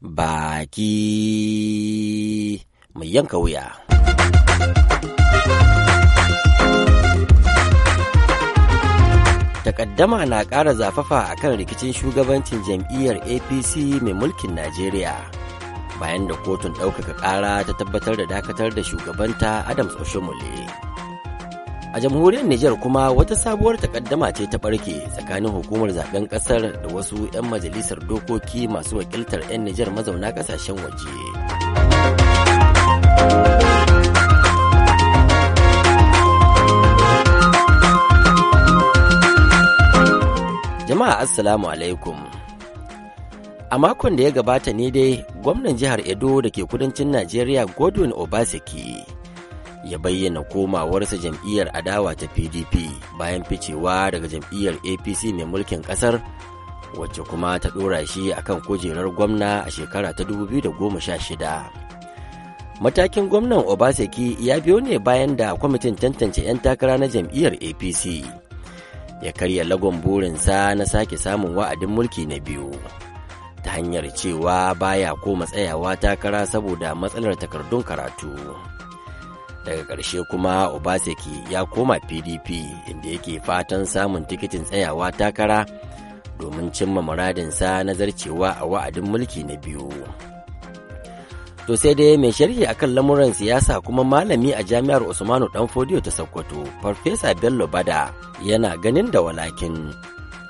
[0.00, 0.96] baki
[2.96, 3.68] mai yanka wuya.
[9.64, 15.12] Takaddama na ƙara zafafa a kan rikicin shugabancin jam'iyyar APC mai mulkin Najeriya.
[16.00, 20.89] Bayan da kotun ɗaukaka ƙara ta tabbatar da dakatar da shugabanta Adams Oshomole.
[21.92, 26.88] A jamhuriyar Nijar kuma wata sabuwar takaddama ce ta ɓarke tsakanin hukumar zaɓen ƙasar da
[26.94, 31.10] wasu 'yan majalisar dokoki masu wakiltar 'yan Nijar mazauna ƙasashen waje.
[40.88, 42.16] Jama'a Assalamu alaikum.
[43.70, 48.12] A makon da ya gabata ne dai gwamnan jihar Edo da ke kudancin Najeriya Godwin
[48.14, 49.19] Obaseki
[49.84, 56.20] ya bayyana komawarsa jam'iyyar adawa ta PDP bayan ficewa daga jam'iyyar APC mai mulkin ƙasar
[56.98, 60.70] wacce kuma ta ɗora shi akan kujerar gwamna a shekara ta 2016.
[62.80, 68.24] Matakin gwamnan Obaseki ya biyo ne bayan da kwamitin tantance 'yan takara na jam'iyyar APC.
[69.20, 72.72] ya karya lagon burinsa na sake samun wa'adin mulki na biyu
[73.60, 78.32] ta hanyar cewa baya koma tsayawa takara saboda matsalar takardun karatu
[79.70, 82.48] daga ƙarshe kuma obaseki ya koma pdp
[82.90, 85.62] inda yake fatan samun tikitin tsayawa takara
[86.38, 89.86] domin cimma muradinsa na zarcewa a wa'adin mulki na biyu.
[91.66, 96.10] To sai dai mai sharhi akan lamuran siyasa kuma malami a jami'ar usmanu danfodiyo ta
[96.10, 98.10] sokoto farfesa bello ba da
[98.42, 99.94] yana ganin da walakin.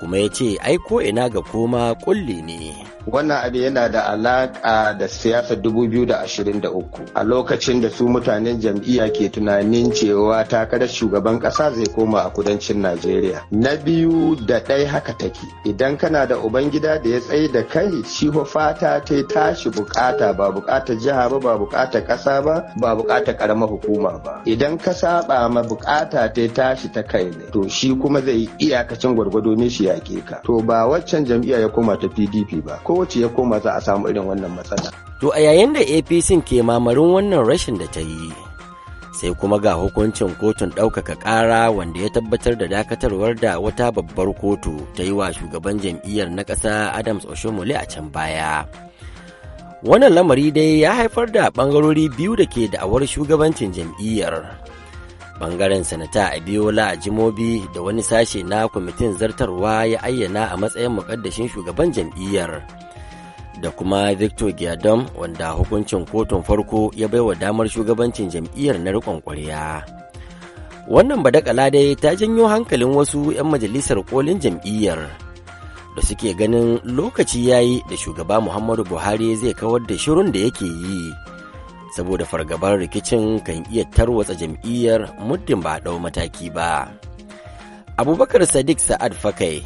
[0.00, 2.74] Kuma ya ce ai ko ina ga koma kulli ne.
[3.06, 9.28] Wannan abu yana da alaƙa da siyasar 2023 a lokacin da su mutanen jam'iyya ke
[9.28, 13.44] tunanin cewa takarar shugaban ƙasa zai koma a kudancin najeriya.
[13.50, 15.36] Na biyu da ɗai haka take.
[15.66, 20.50] Idan kana da ubangida da ya tsaye da kai shi fata ta tashi buƙata ba
[20.50, 24.40] buƙatar jiha ba ba buƙatar ƙasa ba ba buƙatar ƙaramar hukuma ba.
[24.46, 29.14] Idan ka saba ma buƙata ta tashi ta kai ne to shi kuma zai iyakacin
[29.14, 33.20] gwargwado ne shi yaƙe ka to ba waccan jam'iyya ya koma ta pdp ba kowace
[33.20, 34.88] ya koma za a samu irin wannan matsala.
[35.24, 38.28] To a yayin da APC ke mamarin wannan rashin da ta yi,
[39.16, 44.34] sai kuma ga hukuncin kotun ɗaukaka ƙara wanda ya tabbatar da dakatarwar da wata babbar
[44.36, 48.66] kotu ta yi wa shugaban jam'iyyar na ƙasa Adams Oshomole a can baya.
[49.86, 54.50] Wannan lamari dai ya haifar da ɓangarori biyu da ke da'awar shugabancin jam'iyyar.
[55.40, 61.48] Bangaren sanata Abiola Jimobi da wani sashe na kwamitin zartarwa ya ayyana a matsayin muƙaddashin
[61.50, 62.62] shugaban jam'iyyar.
[63.60, 69.22] da kuma Victor Giadom wanda hukuncin kotun farko ya baiwa damar shugabancin jam'iyyar na riƙon
[69.22, 69.82] ƙwarya.
[70.88, 75.00] Wannan badakala dai ta janyo hankalin wasu 'yan majalisar kolin jam'iyyar
[75.96, 80.66] da suke ganin lokaci yayi da shugaba Muhammadu Buhari zai kawar da shirin da yake
[80.66, 81.14] yi
[81.94, 86.90] saboda fargabar rikicin kan iya tarwatsa jam'iyyar muddin ba ɗau mataki ba.
[87.94, 89.62] Abubakar Sadiq Sa'ad Fakai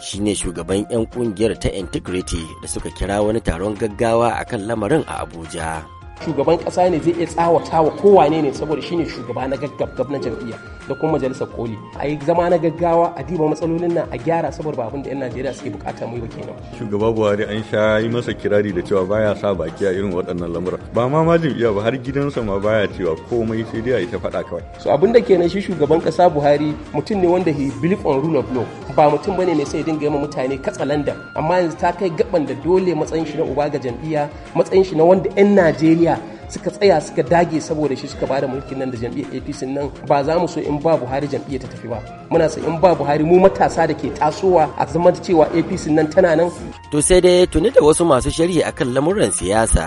[0.00, 5.24] shine shugaban 'yan ƙungiyar ta integrity da suka kira wani taron gaggawa akan lamarin a
[5.26, 5.82] abuja
[6.24, 10.18] shugaban kasa ne zai iya tsawata wa kowane ne saboda shine shugaba na gaggab na
[10.18, 10.56] jam'iyya
[10.88, 11.76] da kuma majalisar koli.
[11.98, 15.18] A yi zama na gaggawa a diba matsalolin nan a gyara saboda abin da 'yan
[15.18, 16.54] najeriya suke buƙata mu yi kenan.
[16.78, 20.46] Shugaba buhari an sha yi masa kirari da cewa baya sa baki a irin waɗannan
[20.54, 24.00] lamura ba ma ma jam'iyya ba har gidansa ma baya cewa komai sai dai a
[24.06, 24.62] ita faɗa kawai.
[24.78, 28.38] So abin da kenan shi shugaban kasa buhari mutum ne wanda he believe on rule
[28.38, 28.64] of law.
[28.94, 32.46] Ba mutum ba ne mai sai dinga yama mutane katsalandan amma yanzu ta kai gaban
[32.46, 36.05] da dole matsayin shi na uba ga jam'iyya matsayin shi na wanda 'yan najeriya
[36.48, 39.86] suka tsaya suka dage saboda shi suka ba da mulkin nan da jam'iyyar APC nan
[40.08, 41.98] ba za mu so in ba Buhari jam'iyyar ta tafi ba.
[42.30, 46.06] Muna so in ba Buhari mu matasa da ke tasowa a zaman cewa APC nan
[46.12, 46.48] tana nan.
[46.92, 49.86] To sai dai tuni da wasu masu sharhi akan lamuran siyasa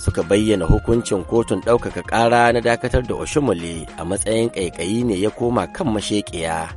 [0.00, 5.28] suka bayyana hukuncin kotun ɗaukaka ƙara na dakatar da Oshumole a matsayin ƙaiƙayi ne ya
[5.30, 6.72] koma kan mashekiya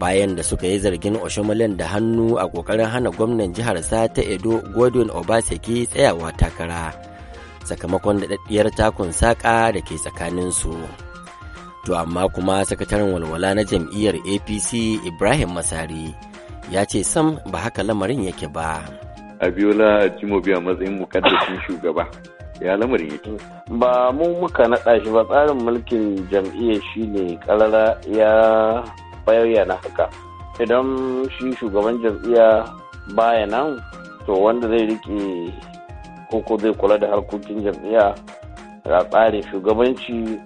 [0.00, 4.22] bayan da suka yi zargin Oshomolen da hannu a ƙoƙarin hana gwamnan jihar sa ta
[4.24, 6.96] Edo Godwin Obaseki tsayawa takara.
[7.68, 10.72] Sakamakon daɗaɗɗiyar takun saƙa da ke tsakaninsu.
[11.84, 16.12] To amma kuma sakataren walwala na jam'iyyar APC Ibrahim Masari
[16.68, 18.84] ya ce sam ba haka lamarin yake ba.
[19.40, 22.04] Abiola Jimobi a matsayin mukaddashin shugaba.
[22.60, 23.32] Ya lamarin yake.
[23.80, 28.30] Ba mu muka naɗa shi ba tsarin mulkin jam'iyyar shi ne ƙarara ya
[29.24, 30.10] bayyana haka.
[30.60, 30.88] Idan
[31.38, 32.68] shi shugaban jam'iyya
[33.16, 33.80] baya nan
[34.26, 35.18] to wanda zai riƙe
[36.30, 38.14] koko zai kula da harkokin jam'iyya
[38.84, 40.40] a tsarin shugabanci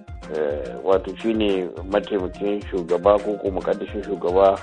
[0.85, 4.59] wato shine mataimakin shugaba ko ko mukaddashin shugaba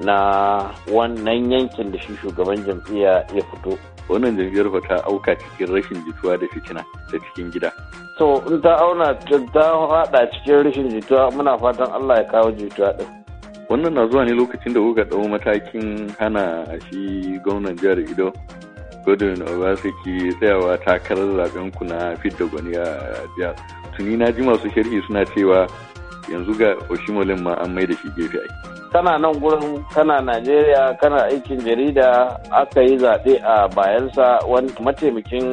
[0.00, 3.78] na wannan yankin da shi shugaban jam'iyya ya fito.
[4.08, 7.72] Wannan jam'iyyar fa ta auka cikin rashin jituwa da fitina ta cikin gida.
[8.18, 9.14] So in ta auna
[9.54, 13.24] ta hada cikin rashin jituwa muna fatan Allah ya kawo jituwa din
[13.70, 18.32] wannan na zuwa ne lokacin da kuka ɗau matakin hana shi gwamnan jihar Ido
[19.04, 22.84] Godwin Obaseki tsayawa takarar zaɓen ku na fidda gwani a
[23.36, 23.54] jihar.
[23.96, 25.68] Tuni na ji masu sharhi suna cewa
[26.32, 28.50] yanzu ga Oshimolin ma an mai da shi gefe ai.
[28.92, 35.46] Kana nan gurin kana Najeriya kana aikin jarida aka yi zaɓe a bayansa wani mataimakin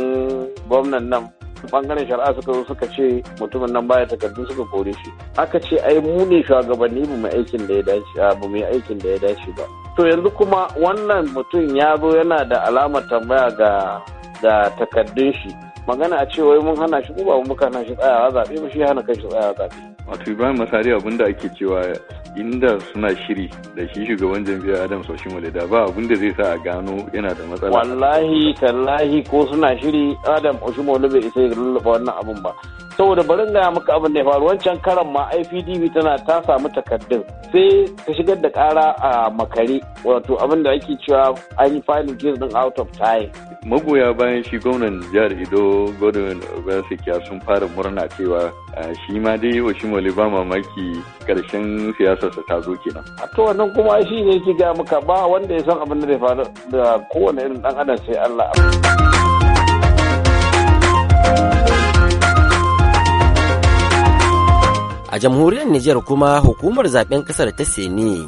[0.69, 1.27] gwamnan nan
[1.71, 5.11] ɓangaren shari'a suka zo suka ce mutumin nan baya takardu suka kore shi.
[5.37, 8.97] Aka ce ai mu ne shugabanni ba mu aikin da ya dace ba mu aikin
[8.97, 9.80] da ya dace ba.
[9.95, 14.01] To yanzu kuma wannan mutum ya zo yana da alamar tambaya ga
[14.41, 15.49] da takardun shi.
[15.87, 18.69] Magana a ce wai mun hana shi ko ba mun hana shi tsayawa zaɓe ba
[18.71, 19.77] shi hana kai shi tsayawa zaɓe.
[20.11, 21.79] Wato ibrahim masari abin da ake cewa
[22.35, 26.53] inda suna shiri da shi shugaban jam'iyyar adam soshimole da ba abin da zai sa
[26.53, 27.71] a gano yana da matsala.
[27.71, 32.51] Wallahi tallahi ko suna shiri adam oshimole bai isa ya lullaba wannan abin ba.
[32.97, 34.45] Saboda barin gaya maka abin da ya faru.
[34.47, 37.23] Wancan karan ma IPDB tana ta samu takardun.
[37.51, 39.79] Sai ta shigar da kara a makare.
[40.03, 43.27] Wato abin da ake cewa an yi filing case din out of time.
[43.67, 48.49] Magoya bayan shi gwamnan jihar ido godwin obaseki sun fara murna cewa
[49.05, 50.97] shi ma dai oshimole ba mamaki
[51.29, 55.29] ƙarshen siyasarsa ta zo kenan a to wannan kuma shi ne yake gaya maka ba
[55.29, 56.81] wanda ya san abin da zai faru da
[57.13, 58.49] kowane irin dan adam sai Allah
[65.11, 68.23] A jamhuriyar Nijar kuma hukumar zaɓen ƙasar ta Seni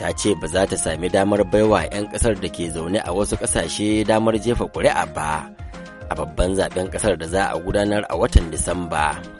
[0.00, 3.36] ta ce ba za ta sami damar baiwa 'yan ƙasar da ke zaune a wasu
[3.36, 5.44] ƙasashe damar jefa ƙuri'a ba
[6.08, 9.37] a babban zaɓen ƙasar da za a gudanar a watan Disamba.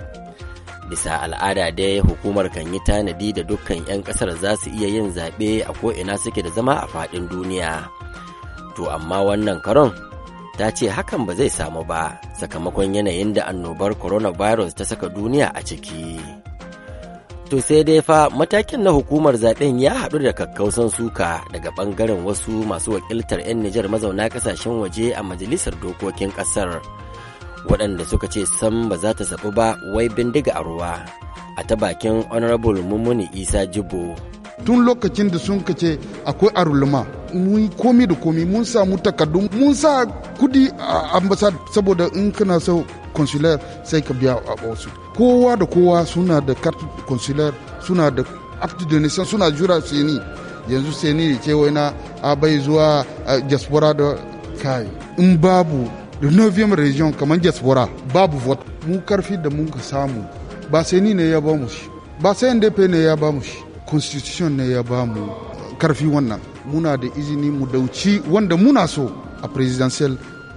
[0.88, 5.12] Bisa al'ada dai hukumar kan yi tanadi da dukkan 'yan ƙasar za su iya yin
[5.12, 7.85] zaɓe a ko'ina suke da zama a faɗin duniya.
[8.76, 9.93] To amma wannan karon
[10.56, 15.52] ta ce hakan ba zai samu ba sakamakon yanayin da annobar coronavirus ta saka duniya
[15.52, 16.17] a ciki.
[17.49, 22.20] To sai dai fa matakin na hukumar zaɓen ya haɗu da kakkausan suka daga ɓangaren
[22.26, 26.81] wasu masu wakiltar 'yan Nijar mazauna ƙasashen waje a majalisar dokokin ƙasar.
[27.67, 31.05] Waɗanda suka ce sam ba za ta saɓu ba wai bindiga a ruwa.
[31.57, 34.15] A ta bakin Honorable Mummuni Isa Jibo.
[34.65, 39.75] Tun lokacin da sun ce akwai arulma mun komi da komi mun samu takardu mun
[39.75, 40.05] sa
[40.39, 42.85] kuɗi a ambasad saboda in kana so
[43.15, 48.23] consular sai ka biya a wasu kowa da kowa suna da carte consular suna da
[48.61, 50.19] acte de suna jura seni
[50.69, 53.05] yanzu seni ce wai na abai zuwa
[53.49, 54.17] diaspora da
[54.63, 54.87] kai.
[55.19, 55.89] In babu
[56.20, 58.65] da 9 region kamar diaspora babu vote.
[58.87, 60.25] Mu ƙarfi da mun ka samu
[60.70, 61.88] ba seni ne ya ba mu shi
[62.20, 63.59] ba sai ndp ne ya ba mu shi
[63.91, 65.31] constitution ne ya ba mu
[65.79, 69.09] ƙarfi wannan muna da izini mu dauci wanda muna so
[69.43, 70.17] a presidential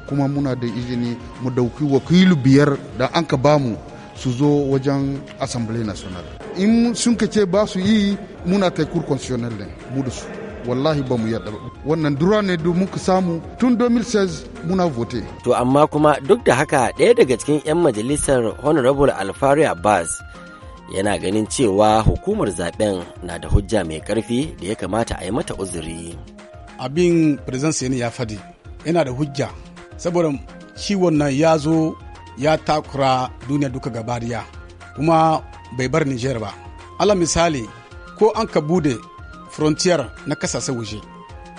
[0.10, 3.76] kuma muna da izini mu ɗauki wakilu biyar da an ka ba mu
[4.16, 6.24] su zo wajen assembly national
[6.58, 10.26] in sun ka ce ba su yi muna kai kur constitutional ne mu da su
[10.68, 11.52] wallahi ba mu yadda
[11.86, 16.56] wannan dura ne da muka samu tun 2016 muna vote To amma kuma duk da
[16.56, 20.10] haka ɗaya daga cikin 'yan majalisar Honorable Alfari Abbas
[20.94, 25.32] yana ganin cewa hukumar zaɓen na da hujja mai ƙarfi da ya kamata a yi
[25.32, 26.16] mata uzuri.
[26.80, 28.38] Abin President ya faɗi
[28.86, 29.50] yana da hujja
[29.98, 30.30] saboda
[30.76, 31.96] ciwon nan ya zo
[32.38, 34.44] ya takura duniya duka gabariya
[34.96, 35.42] kuma
[35.78, 36.54] bai bar Nijar ba.
[37.00, 37.66] Ala misali
[38.20, 38.94] ko an ka buɗe
[39.52, 41.02] frontier na ƙasashe waje.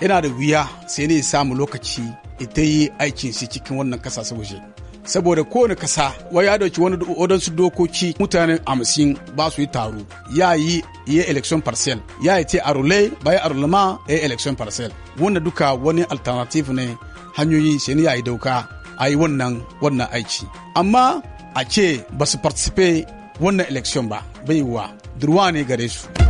[0.00, 2.02] Yana da wuya sai ne samu lokaci
[2.38, 4.60] ita yi aikin shi cikin wannan ƙasashe waje.
[5.04, 9.98] saboda kowane kasa wai ya ɗauki wani wadansu dokoki mutane hamsin ba su yi taro.
[10.34, 11.98] Ya yi iya election parcel.
[12.22, 14.90] Ya yi ce arule bai arulema ya election parcel.
[15.20, 16.96] Wanda duka wani alternative ne
[17.36, 18.66] hanyoyi shi ne ya yi ɗauka
[18.98, 20.46] a yi wannan wannan aiki.
[20.74, 21.22] Amma
[21.54, 23.06] a ce ba su participate
[23.40, 26.21] wannan election ba bai wa durwa ne gare su.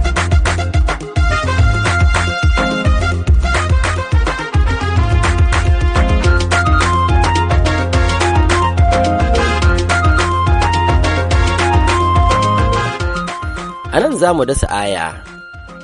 [13.93, 15.21] A nan za mu dasa aya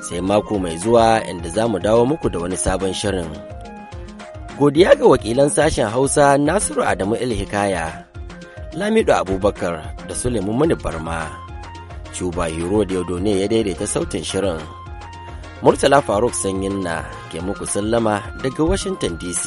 [0.00, 3.28] sai mako mai zuwa inda za mu dawo muku da wani sabon shirin.
[4.58, 8.04] Godiya ga wakilan sashen Hausa Nasiru Adamu Hikaya,
[8.72, 11.28] Lamido Abubakar da Suleiman Mani Barma.
[12.16, 12.80] Cuba Hero
[13.20, 14.56] ne ya daidaita sautin shirin.
[15.62, 19.44] Murtala Faruk Sanyin na ke muku sallama daga Washington DC.